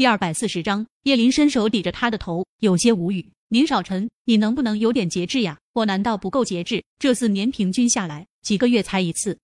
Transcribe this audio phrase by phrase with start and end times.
[0.00, 3.32] 第二百四十章，叶林伸手抵着他的头，有些无语。
[3.50, 5.58] 宁少臣，你能不能有点节制呀？
[5.74, 6.82] 我难道不够节制？
[6.98, 9.38] 这四年平均下来，几个月才一次。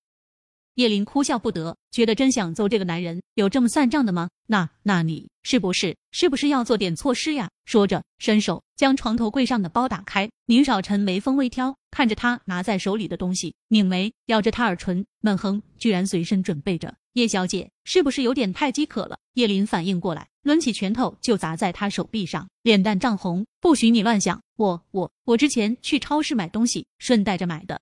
[0.76, 3.22] 叶林哭笑不得，觉得真想揍这个男人。
[3.32, 4.28] 有这么算账的吗？
[4.46, 7.48] 那那你是不是是不是要做点措施呀？
[7.64, 10.28] 说着，伸手将床头柜上的包打开。
[10.44, 16.94] 宁少臣眉峰微挑，看着他拿在手里的东西，拧眉，咬着他耳唇，闷哼，居然随身准备着。
[17.14, 19.18] 叶小姐是不是有点太饥渴了？
[19.32, 23.46] 叶林反应过来，抡起拳头就砸在他手臂上，脸蛋涨红。
[23.62, 24.42] 不许你乱想！
[24.56, 27.80] 我我我之前去超市买东西，顺带着买的。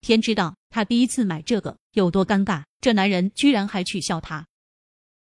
[0.00, 4.46] 天知道他第一次买这个有多尴尬，这男人居然还取笑他。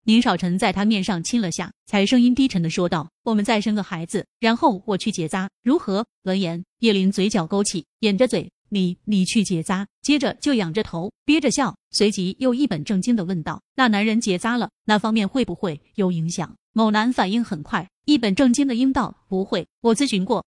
[0.05, 8.51] 宁少臣在他面上亲了下，才声音低沉的说道：“我们再生个孩子，然后我去结扎，如何？”闻言，叶林嘴角勾起，掩着嘴。
[8.69, 20.43] 你你去结扎，接着就仰着头憋着笑，随即又一本正经的问道：“那男人结扎了，那方面会不会有影响？”某男反应很快，一本正经的应道：“不会，我咨询过。”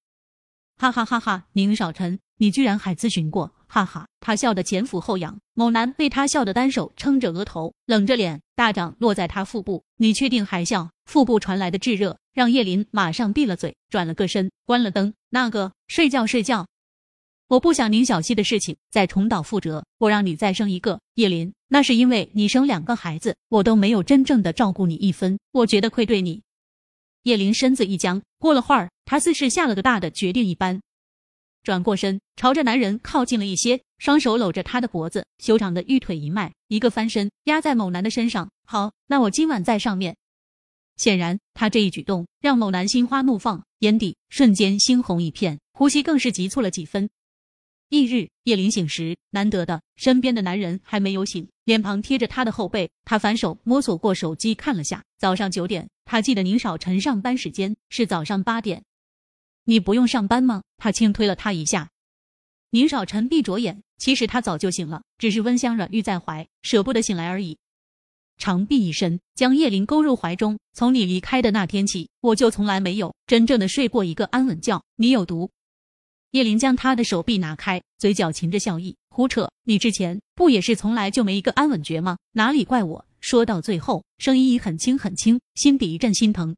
[0.77, 1.47] 哈哈哈哈！
[1.53, 3.55] 宁少臣，你居然还咨询过？
[3.77, 4.08] 哈哈！
[4.20, 9.84] 他笑得前俯后仰，某男被他笑得单手撑着额头，冷着脸，大掌落在他腹部。
[9.98, 10.88] 你确定还笑？
[11.05, 15.12] 腹部传来的炙热让叶林马上闭了嘴，转了个身，关了灯。
[15.28, 16.66] 那个，睡觉睡觉。
[17.48, 26.41] 我不想宁小溪的事情再重蹈覆辙，我让你再生一个叶林，那是因为你生两个孩子，我都没有真正的照顾你一分，我觉得愧对你。
[27.24, 30.80] 叶林身子一僵，过了会儿，他似是下了个大的决定一般，
[31.67, 38.48] 转过身，朝着男人靠近了一些，双手搂着他的脖子，修长的玉腿一迈，一个翻身压在某男的身上。
[38.64, 40.17] 好，那我今晚在上面。
[40.97, 47.11] 显然，他这一举动让某男心花怒放，眼底瞬间猩红一片，呼吸更是急促了几分。
[47.89, 52.89] 翌日，叶林醒时，难得的身边的男人还没有醒，脸庞贴着他的后背。
[53.05, 55.89] 他反手摸索过手机，看了下，早上九点。
[56.05, 58.84] 他记得宁少晨上班时间是早上八点。
[59.69, 60.62] 你不用上班吗？
[60.78, 61.91] 他轻推了他一下。
[62.70, 67.59] 宁少臣闭着眼，其实他早就醒了，只是温香软玉在怀，舍不得醒来而已。
[68.38, 70.60] 长臂一伸，将叶林勾入怀中。
[70.72, 74.81] 从你离开的那天起，我就从来没有真正的睡过一个安稳觉。
[74.94, 75.50] 你有毒。
[76.31, 79.50] 叶林将他的手臂拿开，嘴角噙着笑意，胡扯！
[79.65, 82.19] 你之前不也是从来就没一个安稳觉吗？
[82.33, 83.04] 哪里怪我？
[83.21, 86.54] 说到最后，声音已很轻很轻，心底一阵心疼。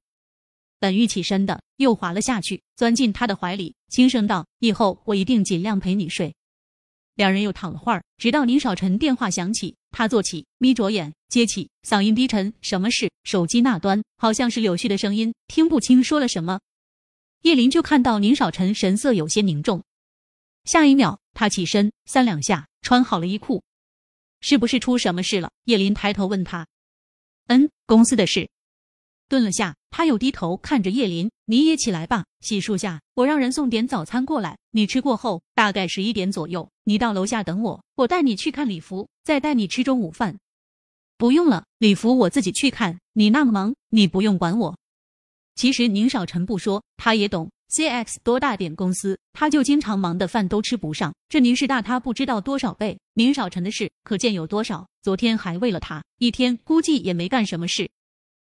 [0.78, 6.34] 本欲起身的，又滑了下去，钻进他的怀里，轻声道：“以后我一定尽量陪你睡。”
[7.14, 16.60] 两人又躺了会儿，直到宁少臣电话响起，他坐起，眯着眼接起，嗓音低沉：“什么事？”手机那端好像是柳絮的声音，听不清说了什么。
[17.42, 19.82] 叶林就看到宁少臣神色有些凝重，
[20.64, 23.62] 下一秒他起身三两下穿好了衣裤，
[24.40, 25.50] 是不是出什么事了？
[25.64, 26.66] 叶林抬头问他。
[27.48, 28.48] 嗯，公司的事。
[29.28, 34.56] 顿了下，他又低头看着叶林，你也起来吧，洗漱下，我让人送点早餐过来。
[34.70, 40.38] 你吃过后，大概十一点左右，你到楼下等我，我带你去看礼服，再带你吃中午饭。
[41.18, 44.76] 不用了，礼服我自己去看，你那么忙，你不用管我。
[45.54, 47.50] 其实宁少臣不说，他也懂。
[47.70, 51.14] CX 多大点公司，他就经常忙的饭都吃不上。
[51.28, 52.98] 这宁氏大他不知道多少倍。
[53.12, 54.88] 宁少臣的事可见有多少？
[55.02, 57.90] 昨天还为了他，一天估计也没干什么事。